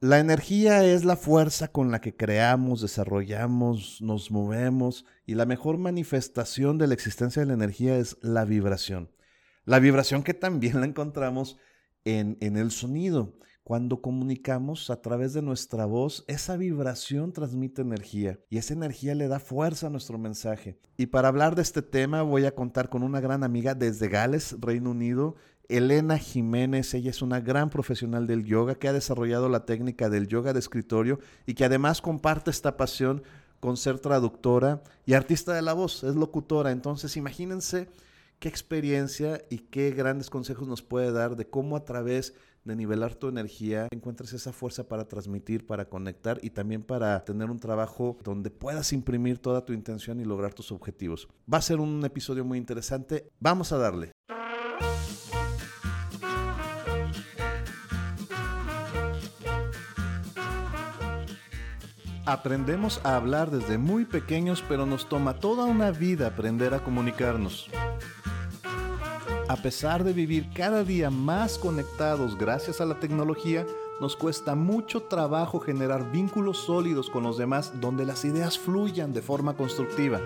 [0.00, 5.76] La energía es la fuerza con la que creamos, desarrollamos, nos movemos y la mejor
[5.76, 9.10] manifestación de la existencia de la energía es la vibración.
[9.64, 11.58] La vibración que también la encontramos
[12.04, 13.34] en, en el sonido.
[13.64, 19.26] Cuando comunicamos a través de nuestra voz, esa vibración transmite energía y esa energía le
[19.26, 20.78] da fuerza a nuestro mensaje.
[20.96, 24.56] Y para hablar de este tema voy a contar con una gran amiga desde Gales,
[24.60, 25.34] Reino Unido,
[25.68, 26.94] Elena Jiménez.
[26.94, 30.58] Ella es una gran profesional del yoga que ha desarrollado la técnica del yoga de
[30.58, 33.22] escritorio y que además comparte esta pasión
[33.60, 36.70] con ser traductora y artista de la voz, es locutora.
[36.70, 37.88] Entonces imagínense
[38.38, 43.14] qué experiencia y qué grandes consejos nos puede dar de cómo a través de nivelar
[43.14, 48.18] tu energía, encuentres esa fuerza para transmitir, para conectar y también para tener un trabajo
[48.22, 51.28] donde puedas imprimir toda tu intención y lograr tus objetivos.
[51.52, 53.30] Va a ser un episodio muy interesante.
[53.40, 54.12] Vamos a darle.
[62.28, 67.70] Aprendemos a hablar desde muy pequeños, pero nos toma toda una vida aprender a comunicarnos.
[69.48, 73.64] A pesar de vivir cada día más conectados gracias a la tecnología,
[73.98, 79.22] nos cuesta mucho trabajo generar vínculos sólidos con los demás donde las ideas fluyan de
[79.22, 80.20] forma constructiva.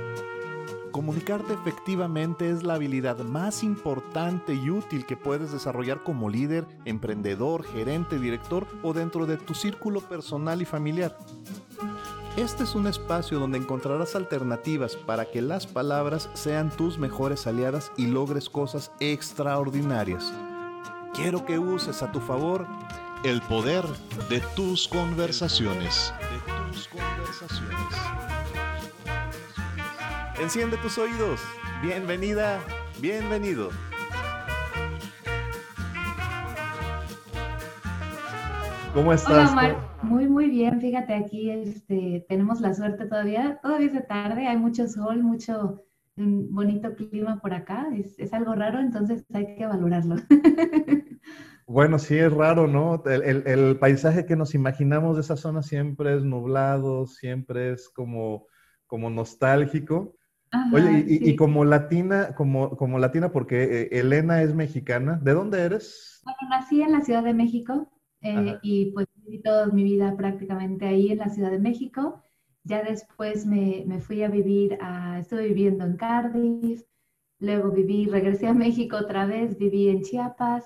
[0.91, 7.63] Comunicarte efectivamente es la habilidad más importante y útil que puedes desarrollar como líder, emprendedor,
[7.63, 11.17] gerente, director o dentro de tu círculo personal y familiar.
[12.37, 17.93] Este es un espacio donde encontrarás alternativas para que las palabras sean tus mejores aliadas
[17.99, 20.33] y logres cosas extraordinarias.
[21.13, 22.67] Quiero que uses a tu favor
[23.23, 23.85] el poder
[24.31, 26.15] de tus conversaciones.
[26.21, 27.97] De tus conversaciones.
[30.41, 31.39] Enciende tus oídos.
[31.83, 32.61] Bienvenida,
[32.99, 33.69] bienvenido.
[38.95, 39.31] ¿Cómo estás?
[39.31, 39.77] Hola, Omar.
[40.03, 40.79] Muy, muy bien.
[40.79, 43.59] Fíjate, aquí este, tenemos la suerte todavía.
[43.63, 45.83] Todavía es de tarde, hay mucho sol, mucho
[46.17, 47.87] mm, bonito clima por acá.
[47.95, 50.17] Es, algo raro, entonces hay que valorarlo.
[51.65, 53.03] Bueno, sí es raro, ¿no?
[53.07, 58.47] El, paisaje que nos imaginamos de esa zona siempre es nublado, siempre es como,
[58.87, 60.17] como nostálgico.
[60.73, 66.21] Oye, y, como latina, como, como latina, porque eh, Elena es mexicana, ¿de dónde eres?
[66.25, 67.91] Bueno, nací en la Ciudad de México,
[68.23, 72.23] eh, y pues viví toda mi vida prácticamente ahí en la Ciudad de México.
[72.65, 76.85] Ya después me, me, fui a vivir, a, estuve viviendo en Cardiff,
[77.41, 80.65] luego viví, regresé a México otra vez, viví en Chiapas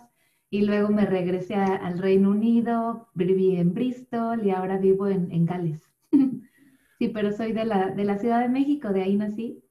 [0.51, 5.47] y luego me regresé al Reino Unido, viví en Bristol y ahora vivo en, en
[5.47, 5.91] Gales.
[6.99, 9.63] sí, pero soy de la, de la Ciudad de México, de ahí nací.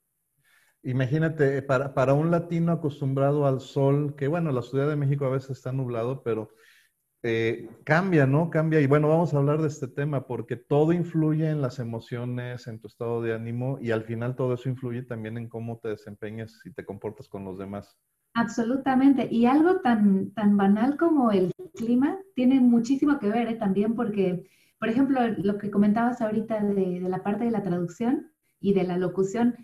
[0.82, 5.30] Imagínate, para, para un latino acostumbrado al sol, que bueno, la Ciudad de México a
[5.30, 6.50] veces está nublado, pero
[7.28, 8.52] eh, cambia, ¿no?
[8.52, 8.80] Cambia.
[8.82, 12.80] Y bueno, vamos a hablar de este tema porque todo influye en las emociones, en
[12.80, 16.62] tu estado de ánimo y al final todo eso influye también en cómo te desempeñas
[16.66, 17.98] y te comportas con los demás.
[18.36, 19.28] Absolutamente.
[19.32, 23.56] Y algo tan, tan banal como el clima tiene muchísimo que ver ¿eh?
[23.56, 24.48] también porque,
[24.78, 28.84] por ejemplo, lo que comentabas ahorita de, de la parte de la traducción y de
[28.84, 29.56] la locución,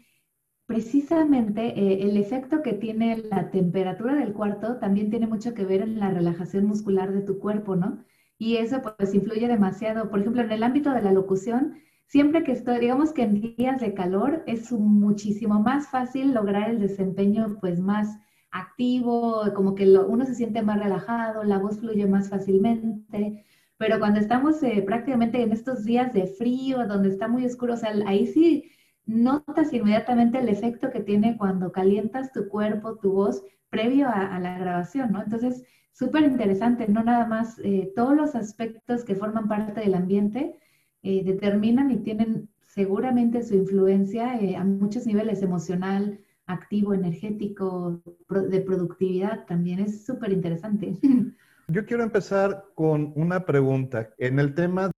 [0.72, 5.82] precisamente eh, el efecto que tiene la temperatura del cuarto también tiene mucho que ver
[5.82, 8.06] en la relajación muscular de tu cuerpo, ¿no?
[8.38, 10.10] Y eso pues influye demasiado.
[10.10, 11.74] Por ejemplo, en el ámbito de la locución,
[12.08, 16.80] siempre que estoy, digamos que en días de calor es muchísimo más fácil lograr el
[16.80, 18.18] desempeño pues más
[18.52, 23.44] activo, como que uno se siente más relajado, la voz fluye más fácilmente.
[23.78, 27.78] Pero cuando estamos eh, prácticamente en estos días de frío, donde está muy oscuro, o
[27.78, 28.72] sea, ahí sí
[29.06, 34.58] notas inmediatamente el efecto que tiene cuando calientas tu cuerpo, tu voz, previo a, la
[34.58, 35.24] grabación, ¿no?
[35.24, 35.64] Entonces,
[35.94, 40.60] súper interesante, no nada más eh, todos los aspectos que forman parte del ambiente
[41.04, 48.62] eh, determinan y tienen seguramente su influencia eh, a muchos niveles emocional, activo, energético, de
[48.62, 49.80] productividad también.
[49.80, 50.98] Es súper interesante.
[51.68, 54.10] Yo quiero empezar con una pregunta.
[54.18, 54.91] En el tema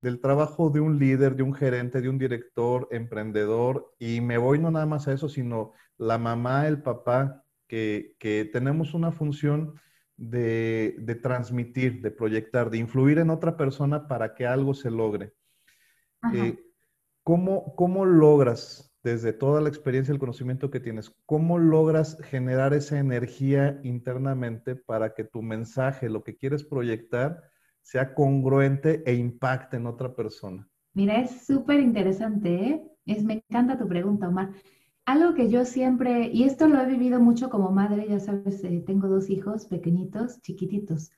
[0.00, 4.58] del trabajo de un líder, de un gerente, de un director, emprendedor, y me voy
[4.58, 9.74] no nada más a eso, sino la mamá, el papá, que, tenemos una función
[10.16, 15.34] de, transmitir, de proyectar, de influir en otra persona para que algo se logre.
[16.32, 16.58] Eh,
[17.22, 22.72] ¿cómo, ¿Cómo logras, desde toda la experiencia y el conocimiento que tienes, cómo logras generar
[22.72, 27.47] esa energía internamente para que tu mensaje, lo que quieres proyectar,
[27.88, 30.68] sea congruente e impacte en otra persona?
[30.92, 32.82] Mira, es súper interesante, ¿eh?
[33.06, 34.50] Es, me encanta tu pregunta, Omar.
[35.06, 38.82] Algo que yo siempre, y esto lo he vivido mucho como madre, ya sabes, eh,
[38.86, 41.10] tengo dos hijos pequeñitos, chiquititos.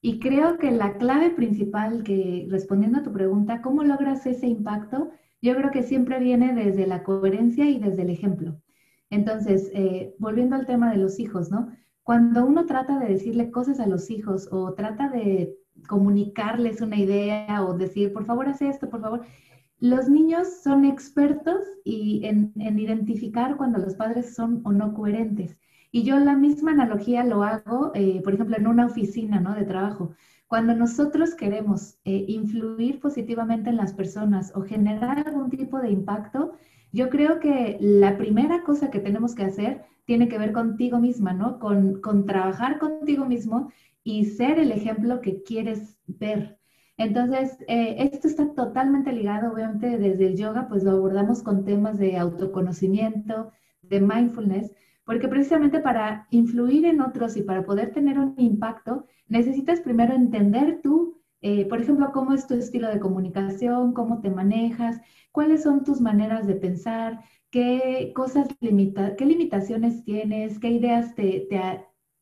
[0.00, 5.10] Y creo que la clave principal que, respondiendo a tu pregunta, ¿cómo logras ese impacto?
[5.40, 8.60] Yo creo que siempre viene desde la coherencia y desde el ejemplo.
[9.10, 11.72] Entonces, eh, volviendo al tema de los hijos, ¿no?
[12.04, 15.56] Cuando uno trata de decirle cosas a los hijos o trata de
[15.88, 19.22] comunicarles una idea o decir, por favor, haz esto, por favor,
[19.82, 25.58] los niños son expertos y en, identificar cuando los padres son o no coherentes.
[25.90, 29.54] Y yo la misma analogía lo hago, eh, por ejemplo, en una oficina ¿no?
[29.54, 30.14] de trabajo.
[30.46, 36.52] Cuando nosotros queremos eh, influir positivamente en las personas o generar algún tipo de impacto,
[36.92, 41.32] yo creo que la primera cosa que tenemos que hacer tiene que ver contigo misma,
[41.32, 41.58] ¿no?
[41.58, 43.72] Con, con trabajar contigo mismo
[44.04, 46.58] y ser el ejemplo que quieres ver.
[46.96, 51.98] Entonces, eh, esto está totalmente ligado, obviamente, desde el yoga, pues lo abordamos con temas
[51.98, 53.52] de autoconocimiento,
[53.82, 54.72] de mindfulness,
[55.04, 60.80] porque precisamente para influir en otros y para poder tener un impacto, necesitas primero entender
[60.82, 65.00] tú, eh, por ejemplo, cómo es tu estilo de comunicación, cómo te manejas,
[65.32, 67.20] cuáles son tus maneras de pensar,
[67.50, 71.58] qué cosas limita, qué limitaciones tienes, qué ideas te, te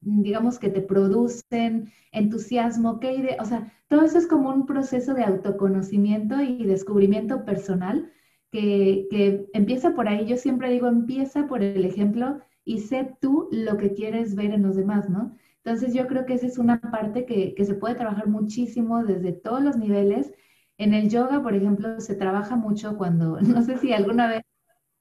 [0.00, 5.14] digamos, que te producen entusiasmo, qué idea, o sea, todo eso es como un proceso
[5.14, 8.10] de autoconocimiento y descubrimiento personal
[8.50, 10.26] que, que, empieza por ahí.
[10.26, 14.62] Yo siempre digo, empieza por el ejemplo y sé tú lo que quieres ver en
[14.62, 15.36] los demás, ¿no?
[15.64, 19.32] Entonces yo creo que esa es una parte que, que se puede trabajar muchísimo desde
[19.32, 20.32] todos los niveles.
[20.78, 24.42] En el yoga, por ejemplo, se trabaja mucho cuando, no sé si alguna vez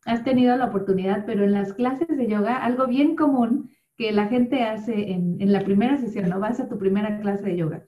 [0.05, 3.69] has tenido la oportunidad, pero en las clases de yoga, algo bien común
[3.99, 6.39] que la gente hace en, la primera sesión, ¿no?
[6.39, 7.85] Vas a tu primera clase de yoga.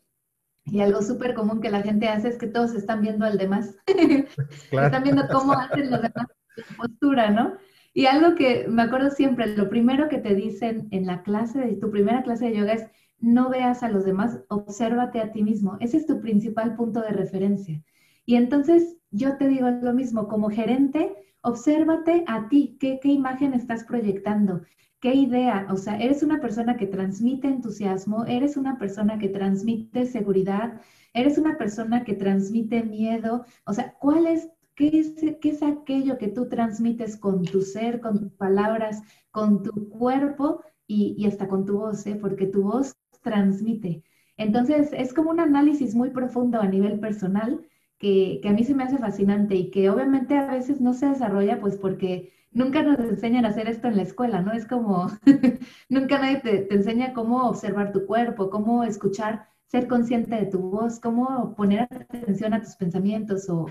[0.66, 3.78] Y algo súper común que la gente hace es que todos están viendo al demás.
[4.72, 6.28] están viendo cómo hacen los demás
[6.58, 7.54] su postura, ¿no?
[7.94, 11.76] Y algo que me acuerdo siempre, lo primero que te dicen en la clase de
[11.78, 12.88] tu primera clase de yoga es
[13.20, 15.78] no veas a los demás, obsérvate a ti mismo.
[15.80, 17.82] Ese es tu principal punto de referencia.
[18.26, 23.54] Y entonces yo te digo lo mismo, como gerente, obsérvate a ti, qué, qué imagen
[23.54, 24.64] estás proyectando,
[25.02, 30.06] qué idea, o sea, eres una persona que transmite entusiasmo, eres una persona que transmite
[30.06, 30.80] seguridad,
[31.14, 36.18] eres una persona que transmite miedo, o sea, ¿cuál es, qué es, qué es aquello
[36.20, 39.02] que tú transmites con tu ser, con tus palabras,
[39.32, 42.16] con tu cuerpo y, y hasta con tu voz, ¿eh?
[42.16, 44.04] porque tu voz transmite.
[44.38, 47.60] Entonces, es como un análisis muy profundo a nivel personal
[48.02, 51.62] que, a mí se me hace fascinante y que obviamente a veces no se desarrolla
[51.62, 54.52] pues porque nunca nos enseñan a hacer esto en la escuela, ¿no?
[54.54, 55.08] Es como,
[55.90, 61.00] nunca nadie te, enseña cómo observar tu cuerpo, cómo escuchar, ser consciente de tu voz,
[61.00, 63.68] cómo poner atención a tus pensamientos o,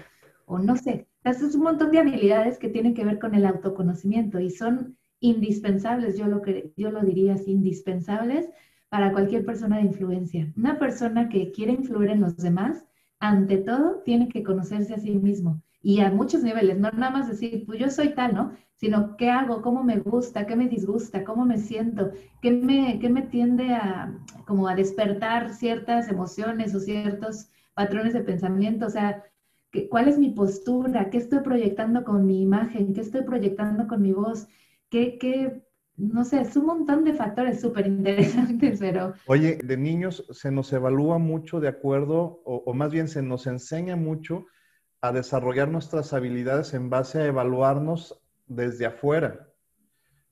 [0.46, 1.08] o no sé.
[1.24, 6.16] Es un montón de habilidades que tienen que ver con el autoconocimiento y son indispensables,
[6.16, 6.40] yo lo,
[6.76, 8.48] yo lo diría indispensables
[8.88, 10.52] para cualquier persona de influencia.
[10.56, 12.86] Una persona que quiere influir en los demás,
[13.20, 17.28] ante todo, tiene que conocerse a sí mismo y a muchos niveles, no nada más
[17.28, 18.52] decir, pues yo soy tal, ¿no?
[18.76, 22.10] Sino qué hago, cómo me gusta, qué me disgusta, cómo me siento,
[22.42, 28.20] qué me, qué me tiende a, como a despertar ciertas emociones o ciertos patrones de
[28.22, 29.22] pensamiento, o sea,
[29.90, 34.12] cuál es mi postura, qué estoy proyectando con mi imagen, qué estoy proyectando con mi
[34.12, 34.48] voz,
[34.90, 35.62] qué, qué
[36.00, 39.14] no sé, es un montón de factores súper interesantes, pero...
[39.26, 43.46] Oye, de niños se nos evalúa mucho de acuerdo, o, o más bien se nos
[43.46, 44.46] enseña mucho
[45.00, 49.48] a desarrollar nuestras habilidades en base a evaluarnos desde afuera,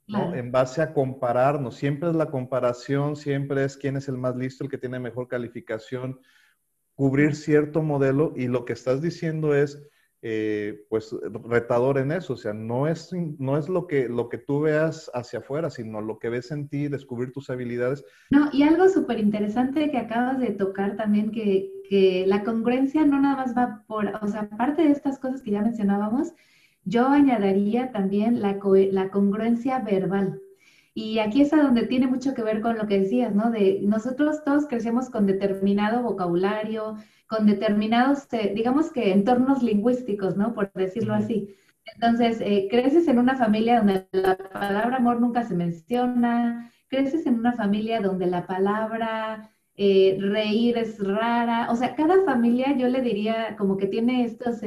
[0.06, 0.34] ¿no?
[0.34, 1.76] En base a compararnos.
[1.76, 5.28] Siempre es la comparación, siempre es quién es el más listo, el que tiene mejor
[5.28, 6.20] calificación,
[6.94, 9.88] cubrir cierto modelo y lo que estás diciendo es
[10.20, 14.38] eh, pues retador en eso, o sea, no es, no es lo, que, lo que
[14.38, 18.04] tú veas hacia afuera, sino lo que ves en ti, descubrir tus habilidades.
[18.30, 23.20] No, y algo súper interesante que acabas de tocar también, que, que la congruencia no
[23.20, 26.32] nada más va por, o sea, aparte de estas cosas que ya mencionábamos,
[26.84, 28.58] yo añadiría también la,
[28.90, 30.40] la congruencia verbal.
[30.94, 33.52] Y aquí es a donde tiene mucho que ver con lo que decías, ¿no?
[33.52, 36.96] De nosotros todos crecemos con determinado vocabulario,
[37.28, 40.54] con determinados, eh, digamos que entornos lingüísticos, ¿no?
[40.54, 41.54] Por decirlo así.
[41.94, 47.38] Entonces, eh, creces en una familia donde la palabra amor nunca se menciona, creces en
[47.38, 53.02] una familia donde la palabra eh, reír es rara, o sea, cada familia yo le
[53.02, 54.60] diría como que tiene estos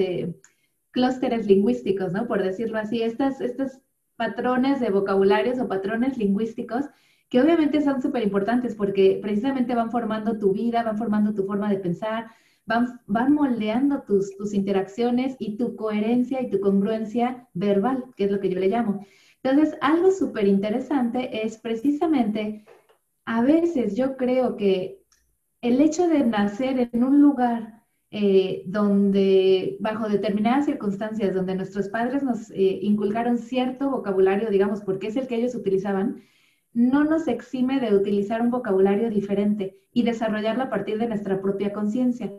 [0.91, 2.27] clústeres lingüísticos, ¿no?
[2.27, 3.79] Por decirlo así, estas, estos
[4.15, 6.85] patrones de vocabularios o patrones lingüísticos
[7.31, 11.69] que obviamente son súper importantes porque precisamente van formando tu vida, van formando tu forma
[11.69, 12.27] de pensar,
[13.07, 18.39] van, moldeando tus, tus interacciones y tu coherencia y tu congruencia verbal, que es lo
[18.39, 19.05] que yo le llamo.
[19.43, 22.65] Entonces, algo súper interesante es precisamente,
[23.25, 25.01] a veces yo creo que
[25.61, 32.23] el hecho de nacer en un lugar eh, donde, bajo determinadas circunstancias, donde nuestros padres
[32.23, 36.21] nos eh, inculcaron cierto vocabulario, digamos, porque es el que ellos utilizaban,
[36.73, 41.73] no nos exime de utilizar un vocabulario diferente y desarrollarlo a partir de nuestra propia
[41.73, 42.31] conciencia.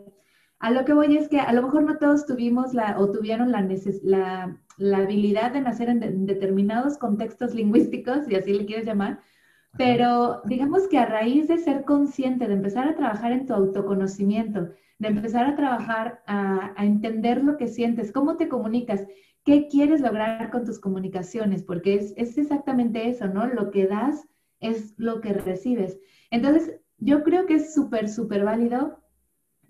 [0.63, 3.51] A lo que voy es que a lo mejor no todos tuvimos la o tuvieron
[3.51, 3.67] la,
[4.01, 9.19] la, la habilidad de nacer en, determinados contextos lingüísticos, si así le quieres llamar,
[9.77, 14.69] pero digamos que a raíz de ser consciente, de empezar a trabajar en tu autoconocimiento,
[14.99, 19.05] de empezar a trabajar, a, entender lo que sientes, cómo te comunicas,
[19.43, 23.47] qué quieres lograr con tus comunicaciones, porque es, es exactamente eso, ¿no?
[23.47, 24.29] Lo que das
[24.61, 25.99] es lo que recibes.
[26.31, 29.02] Entonces, yo creo que es súper, súper válido.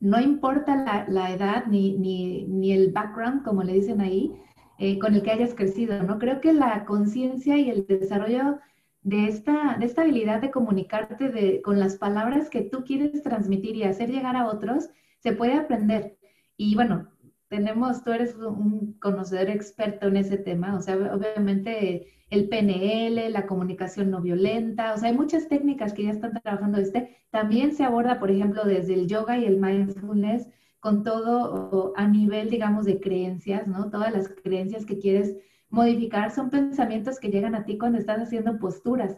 [0.03, 4.33] No importa la, edad ni, ni, ni, el background, como le dicen ahí,
[4.77, 6.19] eh, con el que hayas crecido, ¿no?
[6.19, 8.59] Creo que la conciencia y el desarrollo
[9.01, 13.77] de esta, de esta habilidad de comunicarte de, con las palabras que tú quieres transmitir
[13.77, 16.17] y hacer llegar a otros, se puede aprender.
[16.57, 17.07] Y bueno,
[17.49, 23.45] tenemos, tú eres un conocedor experto en ese tema, o sea, obviamente el PNL, la
[23.45, 27.17] comunicación no violenta, o sea, hay muchas técnicas que ya están trabajando este.
[27.29, 32.49] También se aborda, por ejemplo, desde el yoga y el mindfulness, con todo a nivel,
[32.49, 33.89] digamos, de creencias, ¿no?
[33.89, 35.35] Todas las creencias que quieres
[35.69, 39.17] modificar son pensamientos que llegan a ti cuando estás haciendo posturas.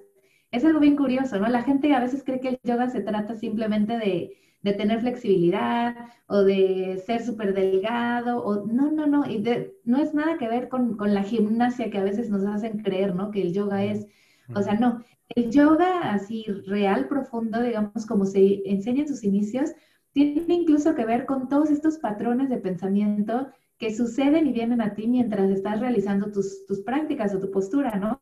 [0.51, 1.47] Es algo bien curioso, ¿no?
[1.47, 5.95] La gente a veces cree que el yoga se trata simplemente de, de tener flexibilidad
[6.25, 9.43] o de ser súper delgado, o no, no, no, y
[9.83, 13.13] no es nada que ver con, con, la gimnasia que a veces nos hacen creer,
[13.13, 13.29] ¿no?
[13.29, 14.07] Que el yoga es,
[14.55, 19.69] o sea, no, el yoga así real, profundo, digamos, como se enseña en sus inicios,
[20.13, 24.95] tiene incluso que ver con todos estos patrones de pensamiento que suceden y vienen a
[24.95, 28.19] ti mientras estás realizando tus, tus, prácticas o tu postura, ¿no?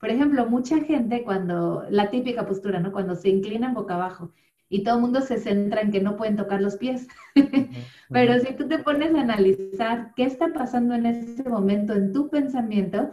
[0.00, 2.90] Por ejemplo, mucha gente cuando, la típica postura, ¿no?
[2.90, 4.32] Cuando se inclinan boca abajo
[4.74, 7.06] y todo el mundo se centra en que no pueden tocar los pies.
[8.10, 12.28] Pero si tú te pones a analizar qué está pasando en ese momento en tu
[12.28, 13.12] pensamiento,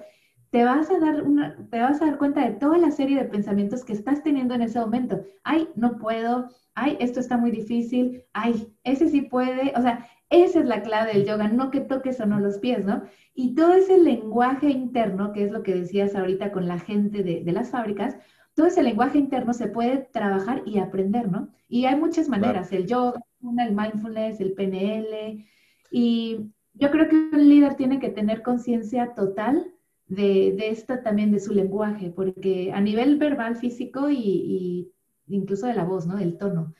[0.49, 3.29] te vas a dar una, te vas a dar cuenta de toda la serie de
[3.29, 5.21] pensamientos que estás teniendo en ese momento.
[5.43, 10.61] Ay, no puedo, ay, esto está muy difícil, ay, ese sí puede, o sea, esa
[10.61, 13.03] es la clave del yoga, no que toques o no los pies, ¿no?
[13.35, 17.51] Y todo ese lenguaje interno, que es lo que decías ahorita con la gente de,
[17.51, 18.17] las fábricas,
[18.53, 21.49] todo ese lenguaje interno se puede trabajar y aprender, ¿no?
[21.67, 25.45] Y hay muchas maneras, el yoga, el mindfulness, el PNL,
[25.91, 29.73] y yo creo que un líder tiene que tener conciencia total
[30.07, 34.91] de, esto también, de su lenguaje, porque a nivel verbal, físico y, y
[35.35, 36.19] incluso de la voz, ¿no?
[36.19, 36.73] El tono.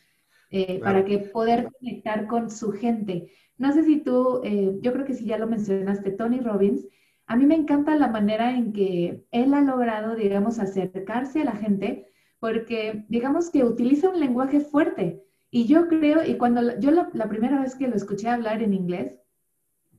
[0.53, 3.31] Eh, para que poder conectar con su gente.
[3.57, 6.85] No sé si tú, eh, yo creo que sí ya lo mencionaste, Tony Robbins,
[7.31, 11.53] a mí me encanta la manera en que él ha logrado, digamos, acercarse a la
[11.53, 12.09] gente,
[12.39, 15.23] porque digamos que utiliza un lenguaje fuerte.
[15.49, 19.17] Y yo creo, y cuando yo la, primera vez que lo escuché hablar en inglés,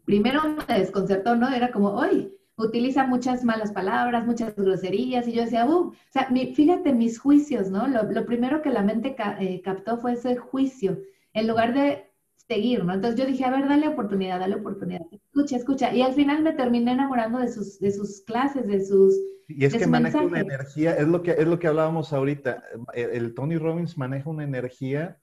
[0.05, 1.49] primero me desconcertó, ¿no?
[1.49, 6.29] Era como, oye, utiliza muchas malas palabras, muchas groserías, y yo decía, uh, o sea,
[6.55, 7.87] fíjate mis juicios, ¿no?
[7.89, 10.99] Lo, primero que la mente eh, captó fue ese juicio,
[11.33, 12.12] en lugar de
[12.47, 12.95] seguir, ¿no?
[12.95, 16.53] Entonces yo dije, a ver, dale oportunidad, dale oportunidad, escucha, escucha, y al final me
[16.53, 19.19] terminé enamorando de sus, de sus clases, de sus...
[19.49, 22.63] Y es que maneja una energía, es lo, que, es lo que hablábamos ahorita,
[22.95, 25.21] el, Tony Robbins maneja una energía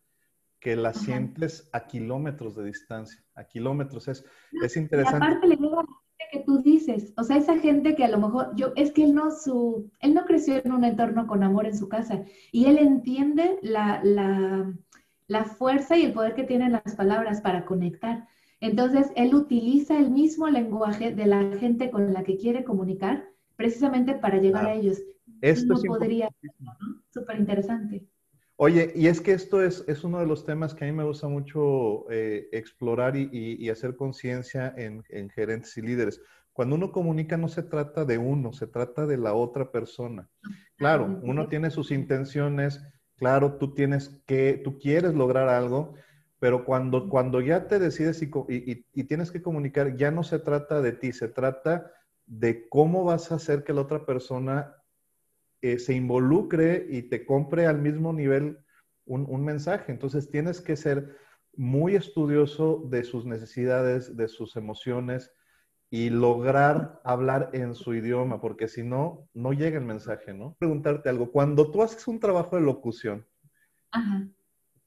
[0.60, 4.26] que la sientes a kilómetros de distancia, a kilómetros, es,
[4.62, 5.26] es interesante.
[5.26, 5.58] aparte le
[6.32, 9.16] que tú dices, o sea, esa gente que a lo mejor, yo, es que él
[9.16, 12.78] no, su, él no creció en un entorno con amor en su casa y él
[12.78, 14.72] entiende la, la,
[15.30, 18.28] la fuerza y el poder que tienen las palabras para conectar.
[18.60, 24.16] Entonces, él utiliza el mismo lenguaje de la gente con la que quiere comunicar precisamente
[24.16, 25.02] para llegar a ellos.
[25.42, 26.30] Esto no podría,
[27.10, 28.06] Súper interesante.
[28.56, 31.06] Oye, y es que esto es, es, uno de los temas que a mí me
[31.06, 36.22] gusta mucho eh, explorar y, hacer conciencia en, gerentes y líderes.
[36.52, 40.28] Cuando uno comunica no se trata de uno, se trata de la otra persona.
[40.76, 42.82] Claro, uno tiene sus intenciones,
[43.20, 45.94] claro, tú tienes que, tú quieres lograr algo,
[46.40, 48.32] pero cuando, cuando ya te decides y,
[48.94, 51.92] y tienes que comunicar, ya no se trata de ti, se trata
[52.26, 54.76] de cómo vas a hacer que la otra persona
[55.62, 58.60] eh, se involucre y te compre al mismo nivel
[59.06, 59.92] un, mensaje.
[59.92, 61.18] Entonces tienes que ser
[61.56, 65.34] muy estudioso de sus necesidades, de sus emociones
[65.90, 70.56] y lograr hablar en su idioma, porque si no, no llega el mensaje, ¿no?
[70.60, 73.26] Preguntarte algo, cuando tú haces un trabajo de locución,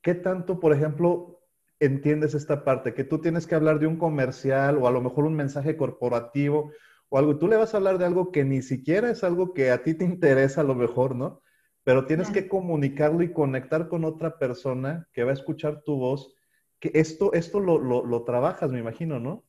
[0.01, 1.41] ¿qué tanto, por ejemplo,
[1.81, 2.95] entiendes esta parte?
[2.95, 6.71] Que tú tienes que hablar de un comercial o a lo mejor un mensaje corporativo
[7.09, 9.71] o algo, tú le vas a hablar de algo que ni siquiera es algo que
[9.71, 11.43] a ti te interesa a lo mejor, ¿no?
[11.85, 16.35] pero tienes que comunicarlo y conectar con otra persona que va a escuchar tu voz,
[16.79, 19.45] que esto, esto lo, lo, trabajas, me imagino, ¿no?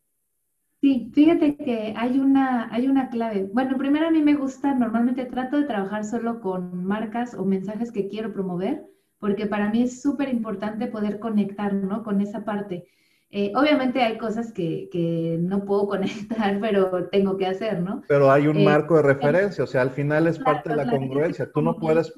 [0.84, 3.48] Sí, fíjate que hay una, hay una clave.
[3.54, 7.90] Bueno, primero a mí me gusta, normalmente trato de trabajar solo con marcas o mensajes
[7.90, 8.84] que quiero promover,
[9.18, 12.04] porque para mí es súper importante poder conectar, ¿no?
[12.04, 12.86] Con esa parte.
[13.30, 18.04] Eh, obviamente hay cosas que, que, no puedo conectar, pero tengo que hacer, ¿no?
[18.10, 20.92] Pero hay un eh, marco de referencia, o sea, al final es parte de la
[20.92, 21.50] congruencia.
[21.50, 22.13] Tú no puedes,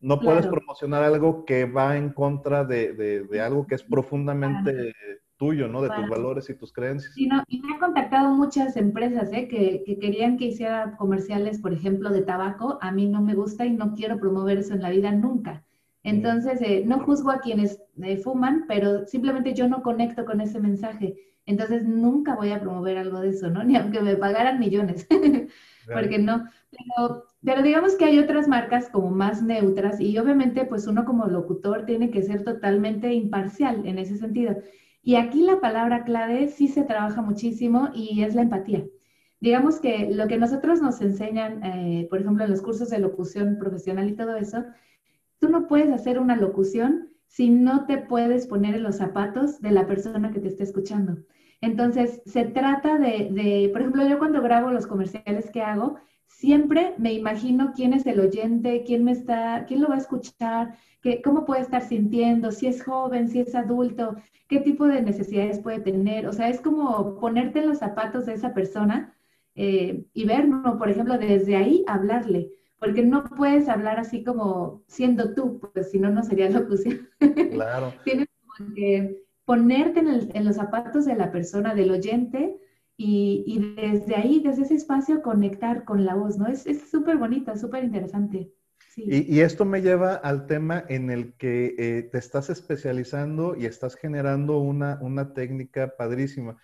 [0.00, 4.92] no puedes promocionar algo que va en contra de, de, algo que es profundamente
[5.40, 5.80] tuyo, ¿no?
[5.80, 7.14] De tus valores y tus creencias.
[7.14, 9.48] Sí, no, y me han contactado muchas empresas ¿eh?
[9.48, 12.78] que, que, querían que hiciera comerciales, por ejemplo, de tabaco.
[12.82, 15.64] A mí no me gusta y no quiero promover eso en la vida nunca.
[16.02, 20.60] Entonces, eh, no juzgo a quienes eh, fuman, pero simplemente yo no conecto con ese
[20.60, 21.16] mensaje.
[21.46, 23.64] Entonces, nunca voy a promover algo de eso, ¿no?
[23.64, 25.06] Ni aunque me pagaran millones,
[25.90, 26.44] porque no.
[26.70, 31.26] Pero, pero, digamos que hay otras marcas como más neutras y obviamente, pues uno como
[31.28, 34.56] locutor tiene que ser totalmente imparcial en ese sentido.
[35.02, 38.84] Y aquí la palabra clave sí se trabaja muchísimo y es la empatía.
[39.40, 43.56] Digamos que lo que nosotros nos enseñan, eh, por ejemplo, en los cursos de locución
[43.58, 44.64] profesional y todo eso,
[45.40, 49.70] Tú no puedes hacer una locución si no te puedes poner en los zapatos de
[49.70, 51.16] la persona que te está escuchando.
[51.62, 55.96] Entonces, se trata de, por ejemplo, yo cuando grabo los comerciales que hago,
[56.30, 60.74] siempre me imagino quién es el oyente, quién me está, quién lo va a escuchar,
[61.02, 64.16] qué, cómo puede estar sintiendo, si es joven, si es adulto,
[64.48, 66.26] qué tipo de necesidades puede tener.
[66.26, 69.14] O sea, es como ponerte en los zapatos de esa persona
[69.54, 75.34] eh, y ver, por ejemplo, desde ahí hablarle porque no puedes hablar así como siendo
[75.34, 77.08] tú, pues si no, no sería locución.
[77.52, 77.92] Claro.
[78.04, 78.26] Tienes
[78.74, 82.56] que ponerte en, los zapatos de la persona, del oyente,
[83.02, 86.48] y, desde ahí, desde ese espacio, conectar con la voz, ¿no?
[86.48, 88.52] Es súper bonito, súper interesante.
[88.94, 93.96] Y, esto me lleva al tema en el que eh, te estás especializando y estás
[93.96, 96.58] generando una, una técnica padrísima.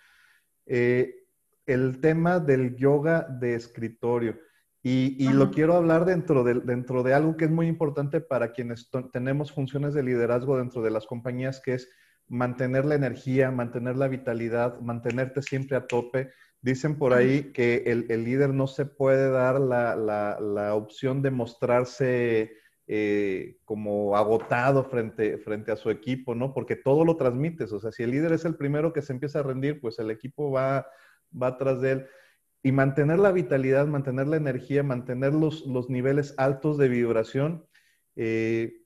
[0.67, 1.25] Eh,
[1.65, 4.39] el tema del yoga de escritorio.
[4.83, 8.89] Y, lo quiero hablar dentro de, dentro de algo que es muy importante para quienes
[9.11, 11.89] tenemos funciones de liderazgo dentro de las compañías, que es
[12.27, 16.31] mantener la energía, mantener la vitalidad, mantenerte siempre a tope.
[16.61, 22.53] Dicen por ahí que el, líder no se puede dar la, opción de mostrarse
[22.87, 26.53] eh, como agotado frente, frente a su equipo, ¿no?
[26.53, 27.71] Porque todo lo transmites.
[27.71, 30.11] O sea, si el líder es el primero que se empieza a rendir, pues el
[30.11, 30.87] equipo va,
[31.31, 32.07] va atrás de él.
[32.63, 37.65] Y mantener la vitalidad, mantener la energía, mantener los, los niveles altos de vibración,
[38.15, 38.81] eh,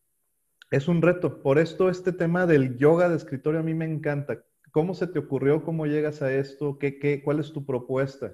[0.71, 1.41] es un reto.
[1.43, 4.39] Por esto este tema del yoga de escritorio a mí me encanta.
[4.71, 5.63] ¿Cómo se te ocurrió?
[5.63, 6.79] ¿Cómo llegas a esto?
[6.79, 8.31] ¿Qué, qué, cuál es tu propuesta?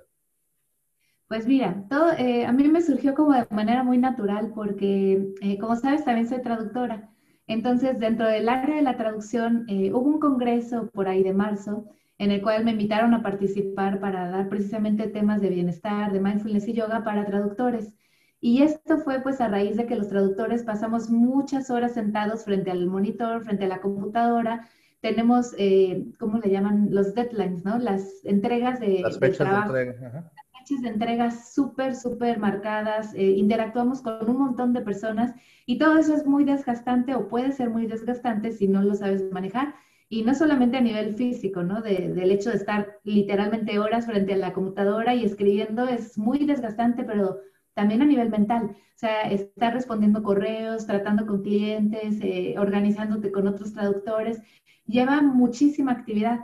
[1.28, 1.84] Pues mira,
[2.19, 6.30] eh, a mí me surgió como de manera muy natural porque, eh, como sabes, también
[6.30, 7.10] soy traductora.
[7.47, 11.86] Entonces, dentro del área de la traducción, hubo un congreso por ahí de marzo
[12.17, 16.67] en el cual me invitaron a participar para dar precisamente temas de bienestar, de mindfulness
[16.67, 17.93] y yoga para traductores.
[18.39, 22.69] Y esto fue pues a raíz de que los traductores pasamos muchas horas sentados frente
[22.69, 24.67] al monitor, frente a la computadora.
[25.02, 26.89] Tenemos, eh, ¿cómo le llaman?
[26.91, 27.80] Los deadlines, ¿no?
[27.80, 30.12] Las entregas de, Las fechas de entrega.
[30.12, 33.13] Las fechas de entrega súper, súper marcadas.
[33.15, 35.34] Eh, interactuamos con un montón de personas
[35.65, 39.32] y todo eso es muy desgastante o puede ser muy desgastante si no lo sabes
[39.32, 39.73] manejar.
[40.10, 41.82] Y no solamente a nivel físico, ¿no?
[41.82, 47.04] del hecho de estar literalmente horas frente a la computadora y escribiendo es muy desgastante,
[47.04, 47.39] pero
[47.77, 48.71] también a nivel mental.
[48.71, 54.41] O sea, estar respondiendo correos, tratando con clientes, eh, organizándote con otros traductores,
[54.87, 56.39] lleva muchísima actividad.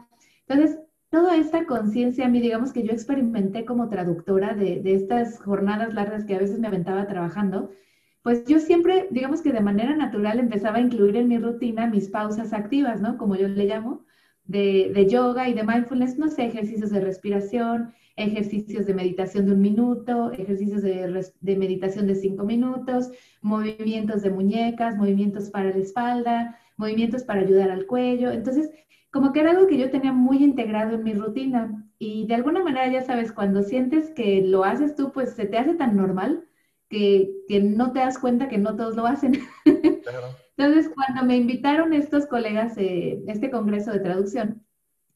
[0.48, 0.78] Entonces,
[1.10, 5.96] toda esta conciencia a mí, digamos que yo experimenté como traductora de, de estas jornadas
[5.96, 7.72] largas que a veces me aventaba trabajando,
[8.22, 12.10] pues yo siempre, digamos que de manera natural empezaba a incluir en mi rutina mis
[12.10, 13.18] pausas activas, ¿no?
[13.18, 14.06] Como yo le llamo,
[14.46, 19.62] de, yoga y de mindfulness, no sé, ejercicios de respiración, ejercicios de meditación de un
[19.62, 26.58] minuto, ejercicios de, de, meditación de cinco minutos, movimientos de muñecas, movimientos para la espalda,
[26.78, 28.32] movimientos para ayudar al cuello.
[28.32, 28.70] Entonces,
[29.12, 32.64] como que era algo que yo tenía muy integrado en mi rutina y de alguna
[32.64, 36.46] manera, ya sabes, cuando sientes que lo haces tú, pues se te hace tan normal
[36.90, 39.40] que, no te das cuenta que no todos lo hacen.
[39.66, 44.64] Entonces, cuando me invitaron estos colegas, eh, este congreso de traducción,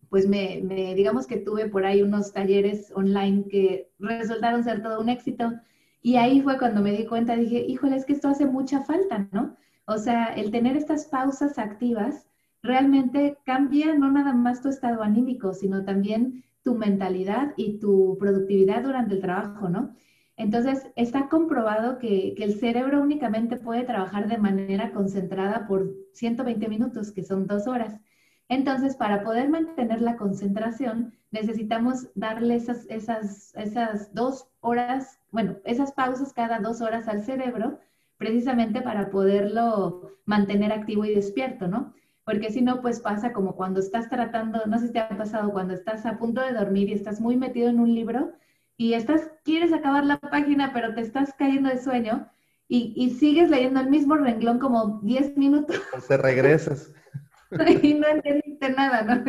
[0.09, 0.61] pues me,
[0.95, 5.53] digamos que tuve por ahí unos talleres online que resultaron ser todo un éxito.
[6.01, 9.27] Y ahí fue cuando me di cuenta, dije, híjole, es que esto hace mucha falta,
[9.31, 9.55] ¿no?
[9.85, 12.27] O sea, el tener estas pausas activas
[12.61, 18.83] realmente cambia no nada más tu estado anímico, sino también tu mentalidad y tu productividad
[18.83, 19.95] durante el trabajo, ¿no?
[20.35, 26.67] Entonces, está comprobado que, que, el cerebro únicamente puede trabajar de manera concentrada por 120
[26.67, 27.99] minutos, que son dos horas.
[28.49, 35.91] Entonces, para poder mantener la concentración, necesitamos darle esas, esas, esas dos horas, bueno, esas
[35.91, 37.79] pausas cada dos horas al cerebro,
[38.17, 41.93] precisamente para poderlo mantener activo y despierto, ¿no?
[42.23, 45.51] Porque si no, pues pasa como cuando estás tratando, no sé si te ha pasado,
[45.51, 48.33] cuando estás a punto de dormir y estás muy metido en un libro
[48.77, 52.29] y estás, quieres acabar la página, pero te estás cayendo de sueño
[52.67, 55.81] y, y sigues leyendo el mismo renglón como 10 minutos.
[56.07, 56.93] Te regresas.
[57.81, 59.23] y no entendiste nada, ¿no?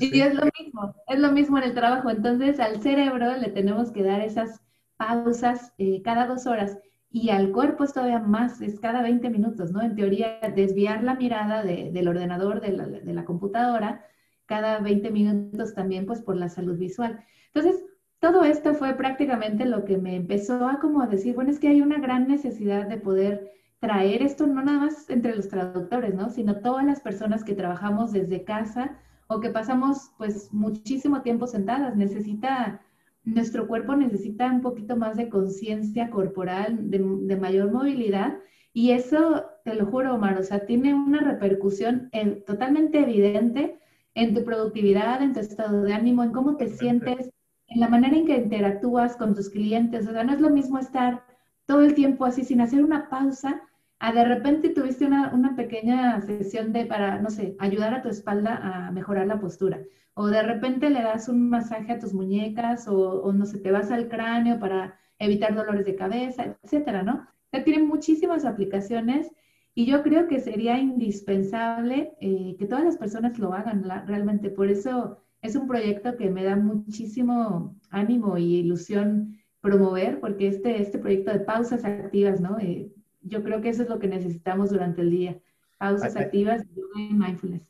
[0.00, 2.10] Y es lo mismo, es lo mismo en el trabajo.
[2.10, 4.60] Entonces al cerebro le tenemos que dar esas
[4.96, 6.78] pausas eh, cada dos horas
[7.10, 9.80] y al cuerpo es todavía más, es cada 20 minutos, ¿no?
[9.82, 14.04] En teoría, desviar la mirada del ordenador, de la, de la, computadora,
[14.46, 17.24] cada 20 minutos también, pues por la salud visual.
[17.54, 17.84] Entonces,
[18.18, 21.68] todo esto fue prácticamente lo que me empezó a como a decir, bueno, es que
[21.68, 23.52] hay una gran necesidad de poder
[23.84, 26.30] traer esto no nada más entre los traductores, ¿no?
[26.30, 31.94] Sino todas las personas que trabajamos desde casa o que pasamos pues muchísimo tiempo sentadas.
[31.94, 32.80] Necesita,
[33.24, 38.38] nuestro cuerpo necesita un poquito más de conciencia corporal, de, mayor movilidad.
[38.72, 42.10] Y eso, te lo juro, Omar, o sea, tiene una repercusión
[42.46, 43.78] totalmente evidente
[44.14, 47.30] en tu productividad, en tu estado de ánimo, en cómo te sientes,
[47.68, 50.08] en la manera en que interactúas con tus clientes.
[50.08, 51.22] O sea, no es lo mismo estar
[51.66, 53.60] todo el tiempo así sin hacer una pausa
[54.04, 58.10] a de repente tuviste una, una, pequeña sesión de para, no sé, ayudar a tu
[58.10, 59.80] espalda a mejorar la postura.
[60.12, 63.70] O de repente le das un masaje a tus muñecas o, o no sé, te
[63.70, 67.26] vas al cráneo para evitar dolores de cabeza, etcétera, ¿no?
[67.50, 69.30] Ya tienen muchísimas aplicaciones
[69.74, 74.50] y yo creo que sería indispensable eh, que todas las personas lo hagan realmente.
[74.50, 80.82] Por eso es un proyecto que me da muchísimo ánimo y ilusión promover, porque este,
[80.82, 82.58] este proyecto de pausas activas, ¿no?
[82.58, 82.92] Eh,
[83.24, 85.40] yo creo que eso es lo que necesitamos durante el día.
[85.78, 86.64] Pausas activas
[86.96, 87.62] y mindfulness.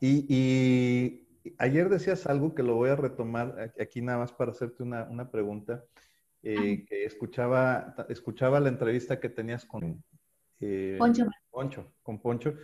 [0.00, 1.26] Y,
[1.58, 5.84] ayer decías algo que lo voy a retomar aquí nada más para hacerte una, pregunta.
[6.42, 10.02] Eh, que escuchaba, escuchaba la entrevista que tenías con
[10.60, 11.26] eh, Poncho.
[11.50, 12.54] Poncho, con Poncho.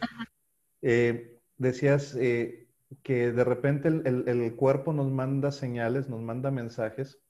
[0.81, 7.21] Eh, decías que de repente el, cuerpo nos manda señales, nos manda mensajes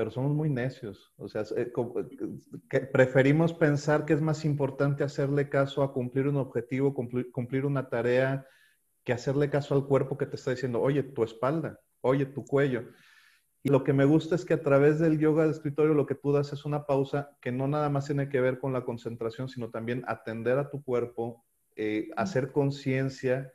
[0.00, 1.12] pero somos muy necios.
[1.18, 1.70] O sea, eh,
[2.70, 7.90] que preferimos pensar que es más importante hacerle caso a cumplir un objetivo, cumplir, una
[7.90, 8.46] tarea,
[9.04, 12.84] que hacerle caso al cuerpo que te está diciendo, oye, tu espalda, oye, tu cuello.
[13.62, 16.14] Y lo que me gusta es que a través del yoga de escritorio lo que
[16.14, 19.50] tú das es una pausa que no nada más tiene que ver con la concentración,
[19.50, 21.44] sino también atender a tu cuerpo,
[21.76, 23.52] eh, hacer conciencia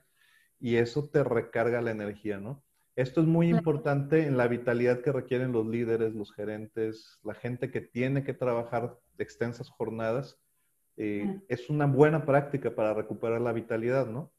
[0.60, 2.64] y eso te recarga la energía, ¿no?
[2.96, 7.70] Esto es muy importante en la vitalidad que requieren los líderes, los gerentes, la gente
[7.70, 10.40] que tiene que trabajar extensas jornadas.
[10.96, 14.32] Eh, es una buena práctica para recuperar la vitalidad, ¿no?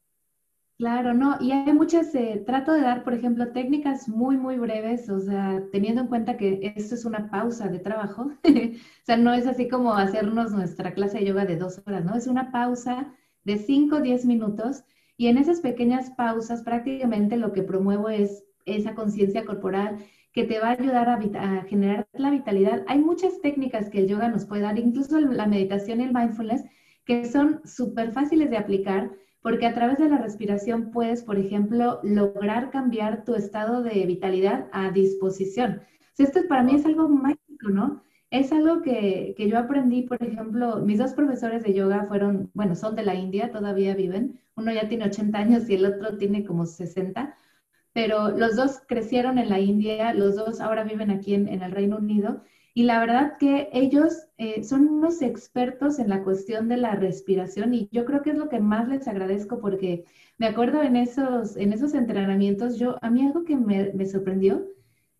[0.79, 5.09] Claro, no, y hay muchas, eh, trato de dar, por ejemplo, técnicas muy, muy breves,
[5.09, 9.33] o sea, teniendo en cuenta que esto es una pausa de trabajo, o sea, no
[9.33, 12.15] es así como hacernos nuestra clase de yoga de dos horas, ¿no?
[12.15, 13.11] Es una pausa
[13.43, 14.83] de cinco o diez minutos
[15.15, 19.97] y en esas pequeñas pausas prácticamente lo que promuevo es esa conciencia corporal
[20.37, 22.83] que te va a ayudar a, generar la vitalidad.
[22.87, 26.63] Hay muchas técnicas que el yoga nos puede dar, incluso la meditación y el mindfulness,
[27.05, 31.99] que son súper fáciles de aplicar porque a través de la respiración puedes, por ejemplo,
[32.03, 35.81] lograr cambiar tu estado de vitalidad a disposición.
[36.17, 38.03] esto para mí es algo mágico, ¿no?
[38.29, 42.75] Es algo que, que, yo aprendí, por ejemplo, mis dos profesores de yoga fueron, bueno,
[42.75, 44.39] son de la India, todavía viven.
[44.55, 47.35] Uno ya tiene 80 años y el otro tiene como 60
[47.93, 51.97] pero los dos crecieron en la India, los dos ahora viven aquí en, el Reino
[51.97, 52.43] Unido.
[52.73, 57.73] Y la verdad que ellos eh, son unos expertos en la cuestión de la respiración
[57.73, 60.05] y yo creo que es lo que más les agradezco porque
[60.37, 64.63] me acuerdo en esos, en esos entrenamientos, yo, a mí algo que me, sorprendió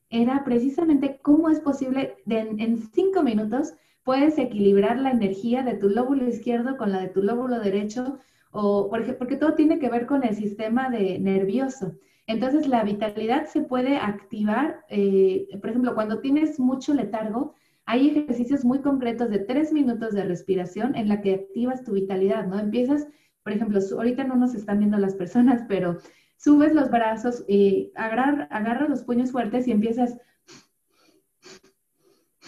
[0.09, 6.27] era precisamente cómo es posible en, cinco minutos puedes equilibrar la energía de tu lóbulo
[6.27, 8.19] izquierdo con la de tu lóbulo derecho,
[8.51, 11.93] o porque, porque todo tiene que ver con el sistema de nervioso.
[12.27, 18.65] Entonces, la vitalidad se puede activar, eh, por ejemplo, cuando tienes mucho letargo, hay ejercicios
[18.65, 22.59] muy concretos de tres minutos de respiración en la que activas tu vitalidad, ¿no?
[22.59, 23.07] Empiezas,
[23.43, 25.97] por ejemplo, ahorita no nos están viendo las personas, pero
[26.35, 30.17] subes los brazos y agarras los puños fuertes y empiezas.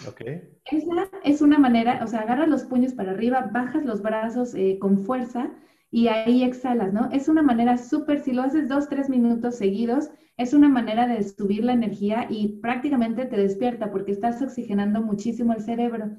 [0.06, 0.20] Ok.
[0.70, 4.78] Esa es una manera, o sea, agarras los puños para arriba, bajas los brazos eh,
[4.78, 5.50] con fuerza
[5.90, 7.08] y ahí exhalas, ¿no?
[7.12, 11.22] Es una manera súper, si lo haces dos, tres minutos seguidos, es una manera de
[11.22, 16.16] subir la energía y prácticamente te despierta porque estás oxigenando muchísimo el cerebro.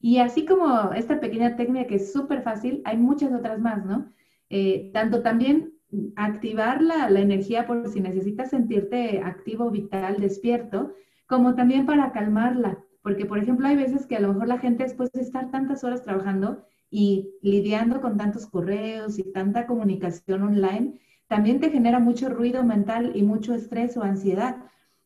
[0.00, 4.10] Y así como esta pequeña técnica que es súper fácil, hay muchas otras más, ¿no?
[4.50, 5.72] Eh, tanto también
[6.16, 10.94] activar la, la, energía por si necesitas sentirte activo, vital, despierto,
[11.26, 12.78] como también para calmarla.
[13.02, 15.84] Porque, por ejemplo, hay veces que a lo mejor la gente después de estar tantas
[15.84, 22.28] horas trabajando y lidiando con tantos correos y tanta comunicación online, también te genera mucho
[22.28, 24.58] ruido mental y mucho estrés o ansiedad.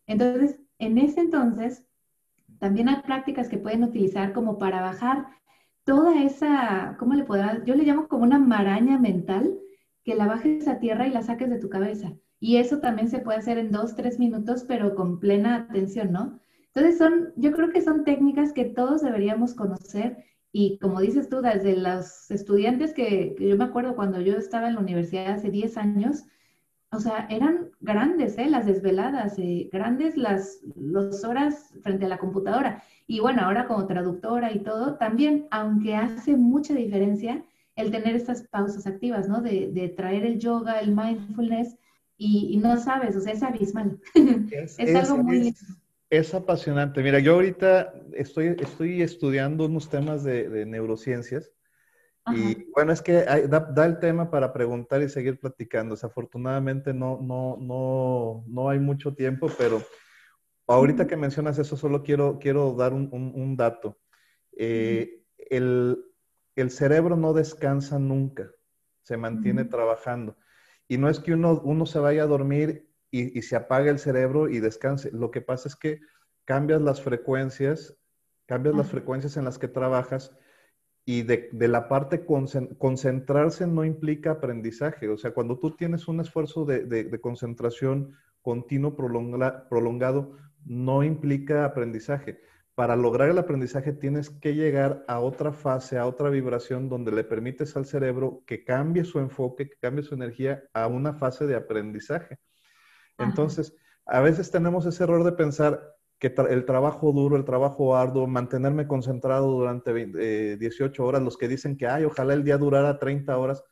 [0.09, 1.87] Entonces, en ese entonces,
[2.59, 5.29] también hay prácticas que pueden utilizar como para bajar
[5.85, 7.65] toda esa, ¿cómo le podrás?
[7.65, 9.57] Yo le llamo como una maraña mental,
[10.03, 12.15] que la bajes a tierra y la saques de tu cabeza.
[12.41, 16.41] Y eso también se puede hacer en dos, tres minutos, pero con plena atención, ¿no?
[16.75, 21.43] Entonces son, yo creo que son técnicas que todos deberíamos conocer y como dices tú,
[21.43, 25.51] desde los estudiantes que, que yo me acuerdo cuando yo estaba en la universidad hace
[25.51, 26.25] 10 años,
[26.93, 28.49] o sea, eran grandes, ¿eh?
[28.49, 32.83] Las desveladas, eh, grandes las, las horas frente a la computadora.
[33.07, 38.43] Y bueno, ahora como traductora y todo, también, aunque hace mucha diferencia el tener estas
[38.45, 39.43] pausas activas, ¿no?
[39.43, 41.77] De, de traer el yoga, el mindfulness,
[42.19, 44.01] y, no sabes, o sea, es abismal.
[44.51, 45.49] Es, es, algo muy...
[45.49, 45.65] Es,
[46.35, 47.03] apasionante.
[47.03, 51.53] Mira, yo ahorita estoy, estoy estudiando unos temas de, de neurociencias
[52.35, 55.95] y bueno, es que da, el tema para preguntar y seguir platicando.
[55.95, 59.81] Desafortunadamente no, no, no, no hay mucho tiempo, pero
[60.67, 63.99] ahorita que mencionas eso, solo quiero, quiero dar un, dato.
[64.57, 66.03] Eh, el,
[66.69, 68.51] cerebro no descansa nunca,
[69.03, 70.37] se mantiene trabajando.
[70.89, 72.89] Y no es que uno, uno se vaya a dormir
[73.21, 75.11] y, y, se apague el cerebro y descanse.
[75.13, 76.01] Lo que pasa es que
[76.45, 77.97] cambias las frecuencias,
[78.47, 80.37] cambias las frecuencias en las que trabajas
[81.09, 85.09] y de, la parte concentrarse no implica aprendizaje.
[85.09, 92.41] O sea, cuando tú tienes un esfuerzo de, concentración continuo, prolongado, no implica aprendizaje.
[92.75, 97.23] Para lograr el aprendizaje tienes que llegar a otra fase, a otra vibración donde le
[97.23, 101.55] permites al cerebro que cambie su enfoque, que cambie su energía a una fase de
[101.55, 102.39] aprendizaje.
[103.19, 103.75] Entonces,
[104.05, 108.87] a veces tenemos ese error de pensar, que el trabajo duro, el trabajo arduo, mantenerme
[108.89, 109.93] concentrado durante
[110.57, 113.63] 18 eh, horas, los que dicen que, ay, ojalá el día durara 30 horas,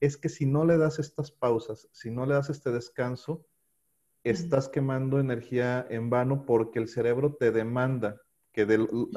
[0.00, 3.46] es que si no le das estas pausas, si no le das este descanso,
[4.24, 8.20] estás quemando energía en vano porque el cerebro te demanda
[8.52, 8.66] que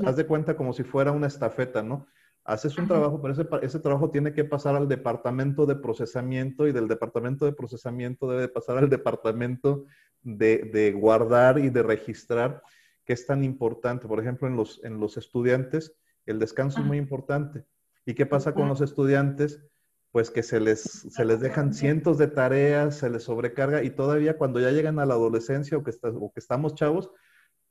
[0.05, 2.07] haz de cuenta como si fuera una estafeta, ¿no?
[2.49, 6.71] Haces un trabajo, pero ese, ese, trabajo tiene que pasar al departamento de procesamiento y
[6.71, 9.85] del departamento de procesamiento debe pasar al departamento
[10.23, 12.63] de, guardar y de registrar,
[13.05, 14.07] que es tan importante.
[14.07, 17.65] Por ejemplo, en los, en los estudiantes, el descanso es muy importante.
[18.03, 19.63] ¿Y qué pasa con los estudiantes?
[20.11, 24.39] Pues que se les, se les dejan cientos de tareas, se les sobrecarga y todavía
[24.39, 27.11] cuando ya llegan a la adolescencia o que, o que estamos chavos,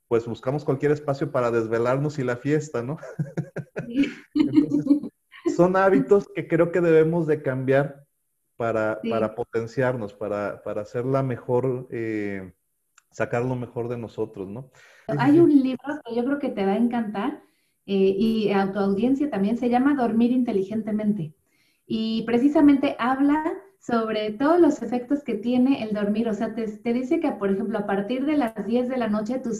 [0.09, 2.97] pues buscamos cualquier espacio para desvelarnos y la fiesta, ¿no?
[5.57, 8.07] Son hábitos que creo que debemos de cambiar
[8.57, 12.53] para, para potenciarnos, para, para hacer la mejor, eh,
[13.11, 14.71] sacar lo mejor de nosotros, ¿no?
[15.07, 17.43] Hay un libro que yo creo que te va a encantar
[17.87, 21.35] eh, y a tu audiencia también, se llama Dormir inteligentemente.
[21.87, 23.43] Y precisamente habla
[23.79, 26.29] sobre todos los efectos que tiene el dormir.
[26.29, 29.09] O sea, te, te, dice que, por ejemplo, a partir de las 10 de la
[29.09, 29.53] noche, tu,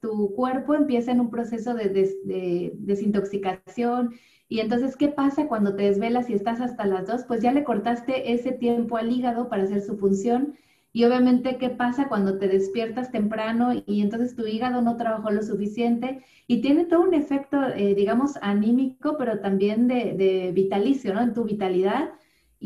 [0.00, 4.14] tu cuerpo empieza en un proceso de, de desintoxicación
[4.48, 7.24] y entonces, ¿qué pasa cuando te desvelas y estás hasta las dos?
[7.26, 10.54] Pues ya le cortaste ese tiempo al hígado para hacer su función.
[10.92, 15.42] Y obviamente, ¿qué pasa cuando te despiertas temprano y entonces tu hígado no trabajó lo
[15.42, 16.24] suficiente?
[16.46, 21.22] Y tiene todo un efecto, eh, digamos, anímico, pero también de, de, vitalicio, ¿no?
[21.22, 22.10] En tu vitalidad.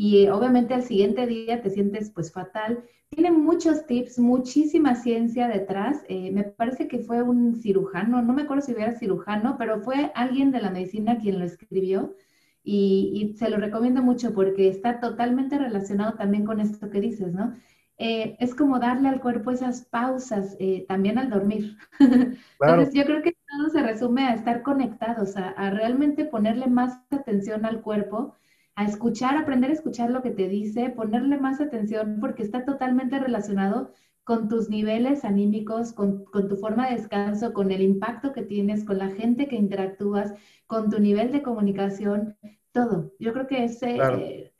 [0.01, 2.85] Y obviamente al siguiente día te sientes pues fatal.
[3.09, 6.05] Tiene muchos tips, muchísima ciencia detrás.
[6.07, 10.13] Eh, me parece que fue un cirujano, no me acuerdo si era cirujano, pero fue
[10.15, 12.15] alguien de la medicina quien lo escribió.
[12.63, 17.53] Y, se lo recomiendo mucho porque está totalmente relacionado también con esto que dices, ¿no?
[17.97, 21.75] Eh, es como darle al cuerpo esas pausas eh, también al dormir.
[22.61, 27.65] Entonces yo creo que todo se resume a estar conectados, a realmente ponerle más atención
[27.65, 28.35] al cuerpo
[28.75, 33.19] a escuchar, aprender a escuchar lo que te dice, ponerle más atención porque está totalmente
[33.19, 33.91] relacionado
[34.23, 38.99] con tus niveles anímicos, con, tu forma de descanso, con el impacto que tienes, con
[38.99, 40.33] la gente que interactúas,
[40.67, 42.37] con tu nivel de comunicación,
[42.71, 43.11] todo.
[43.19, 44.53] Yo creo que es eh,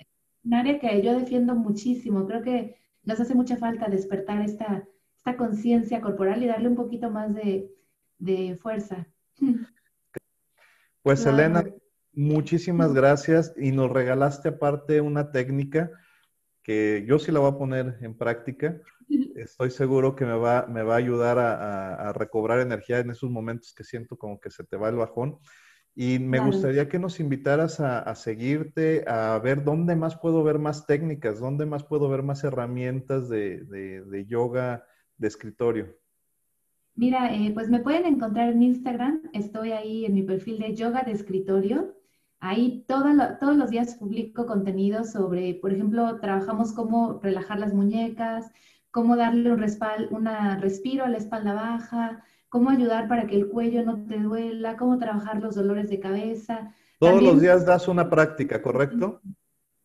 [0.44, 2.26] un área que yo defiendo muchísimo.
[2.26, 7.12] Creo que nos hace mucha falta despertar esta, esta conciencia corporal y darle un poquito
[7.12, 9.08] más de, fuerza.
[11.02, 11.64] Pues Elena,
[12.14, 15.92] Muchísimas gracias y nos regalaste aparte una técnica
[16.64, 18.80] que yo sí la voy a poner en práctica.
[19.36, 23.74] Estoy seguro que me va, me va a ayudar a, recobrar energía en esos momentos
[23.74, 25.40] que siento como que se te va el bajón.
[25.96, 30.86] Y me gustaría que nos invitaras a, seguirte, a ver dónde más puedo ver más
[30.86, 34.86] técnicas, dónde más puedo ver más herramientas de, yoga
[35.18, 35.98] de escritorio.
[36.96, 41.04] Mira, eh, pues me pueden encontrar en Instagram, estoy ahí en mi perfil de yoga
[41.04, 41.99] de escritorio
[42.42, 48.50] Ahí todos los días publico contenido sobre, por ejemplo, trabajamos cómo relajar las muñecas,
[48.92, 53.50] cómo darle un respaldo, una respiro a la espalda baja, cómo ayudar para que el
[53.50, 56.74] cuello no te duela, cómo trabajar los dolores de cabeza.
[56.98, 59.22] Todos los días das una práctica, ¿correcto?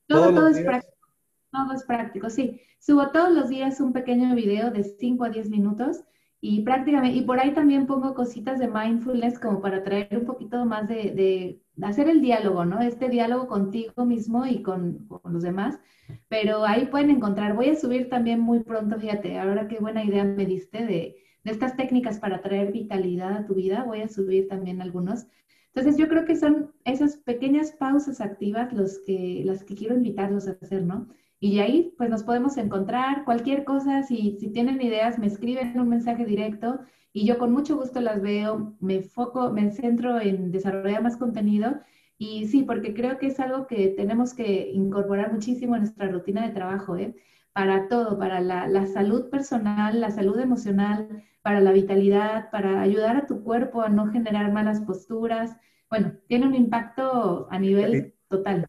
[0.07, 1.09] Todo, es práctico.
[1.51, 2.61] Todo es práctico, sí.
[2.79, 6.05] Subo todos los días un pequeño video de 5 a 10 minutos
[6.47, 10.63] y prácticamente, y por ahí también pongo cositas de mindfulness como para traer un poquito
[10.67, 12.83] más de, hacer el diálogo, ¿no?
[12.83, 15.81] Este diálogo contigo mismo y con, los demás.
[16.29, 20.23] Pero ahí pueden encontrar, voy a subir también muy pronto, fíjate, ahora qué buena idea
[20.25, 24.47] me diste de, de estas técnicas para traer vitalidad a tu vida, voy a subir
[24.47, 25.27] también algunos.
[25.69, 30.47] Entonces yo creo que son esas pequeñas pausas activas los que, las que quiero invitarlos
[30.47, 31.09] a hacer, ¿no?
[31.45, 35.89] Y ahí pues nos podemos encontrar, cualquier cosa, si, si tienen ideas, me escriben un
[35.91, 36.81] mensaje directo
[37.13, 41.81] y yo con mucho gusto las veo, me foco, me centro en desarrollar más contenido
[42.17, 46.47] y sí, porque creo que es algo que tenemos que incorporar muchísimo en nuestra rutina
[46.47, 47.15] de trabajo, ¿eh?
[47.53, 53.17] Para todo, para la, la salud personal, la salud emocional, para la vitalidad, para ayudar
[53.19, 55.57] a tu cuerpo a no generar malas posturas.
[55.91, 58.67] Bueno, tiene un impacto a nivel total.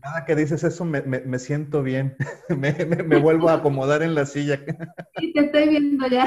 [0.00, 2.16] Cada que dices eso me, siento bien,
[2.56, 4.60] me, vuelvo a acomodar en la silla.
[5.18, 6.26] Sí, te estoy viendo ya.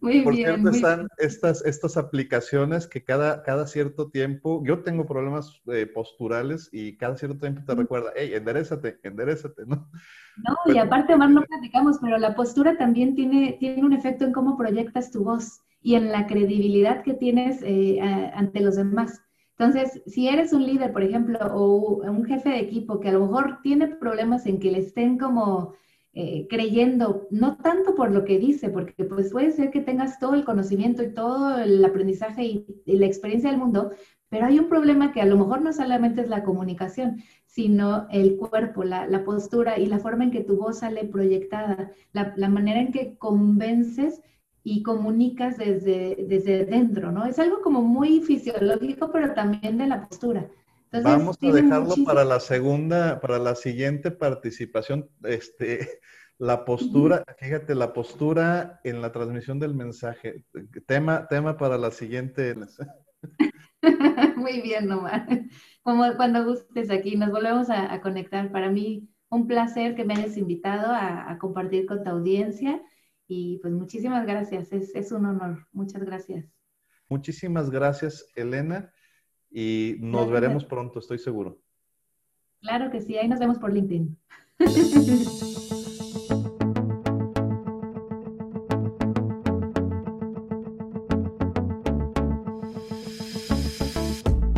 [0.00, 5.62] Muy Por cierto, están estas, estas aplicaciones que cada, cada cierto tiempo, yo tengo problemas
[5.66, 9.88] eh, posturales y cada cierto tiempo te recuerda, hey, enderezate, enderezate, ¿no?
[10.36, 14.32] No, y aparte, Omar, no platicamos, pero la postura también tiene, tiene un efecto en
[14.32, 18.00] cómo proyectas tu voz y en la credibilidad que tienes eh,
[18.34, 19.20] ante los demás.
[19.58, 23.26] Entonces, si eres un líder, por ejemplo, o un jefe de equipo que a lo
[23.26, 25.74] mejor tiene problemas en que le estén como
[26.14, 30.34] eh, creyendo, no tanto por lo que dice, porque pues puede ser que tengas todo
[30.34, 33.92] el conocimiento y todo el aprendizaje y, la experiencia del mundo,
[34.28, 38.36] pero hay un problema que a lo mejor no solamente es la comunicación, sino el
[38.36, 42.80] cuerpo, la, postura y la forma en que tu voz sale proyectada, la, la manera
[42.80, 44.22] en que convences
[44.64, 47.26] y comunicas desde, desde dentro, ¿no?
[47.26, 50.48] Es algo como muy fisiológico, pero también de la postura.
[50.92, 55.88] Vamos a dejarlo para la segunda, para la siguiente participación, este,
[56.38, 60.44] la postura, fíjate, la postura en la transmisión del mensaje.
[60.86, 62.54] Tema, tema para la siguiente.
[64.36, 65.26] Muy bien, Omar.
[65.82, 68.52] Como cuando gustes aquí, nos volvemos a, conectar.
[68.52, 72.82] Para mí, un placer que me hayas invitado a, a compartir con tu audiencia
[73.26, 75.66] y pues muchísimas gracias, es, un honor.
[75.72, 76.46] Muchas gracias.
[77.08, 78.92] Muchísimas gracias, Elena,
[79.50, 81.60] y nos veremos pronto, estoy seguro.
[82.60, 84.16] Claro que sí, ahí nos vemos por LinkedIn.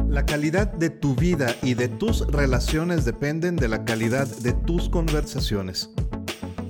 [0.08, 4.88] La calidad de tu vida y de tus relaciones dependen de la calidad de tus
[4.88, 5.92] conversaciones.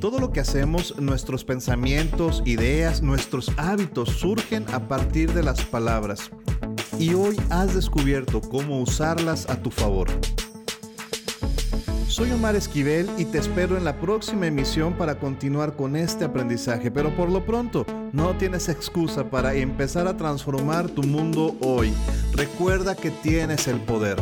[0.05, 6.31] Todo lo que hacemos, nuestros pensamientos, ideas, nuestros hábitos surgen a partir de las palabras.
[6.99, 10.09] Y hoy has descubierto cómo usarlas a tu favor.
[12.07, 16.91] Soy Omar Esquivel y te espero en la próxima emisión para continuar con este aprendizaje,
[16.91, 21.95] pero por lo pronto no tienes excusa para empezar a transformar tu mundo hoy.
[22.35, 24.19] Recuerda que tienes el poder,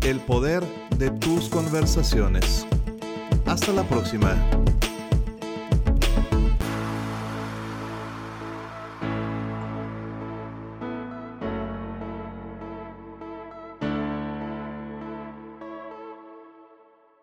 [0.00, 0.64] el poder
[0.96, 2.66] de tus conversaciones.
[3.44, 4.57] Hasta la próxima.